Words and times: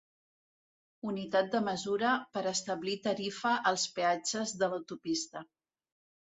Unitat 1.09 1.51
de 1.55 1.59
mesura 1.67 2.13
per 2.37 2.43
establir 2.53 2.95
tarifa 3.09 3.53
als 3.73 3.85
peatges 3.99 4.55
de 4.63 4.71
l'autopista. 4.73 5.45